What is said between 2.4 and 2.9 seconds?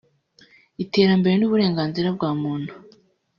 muntu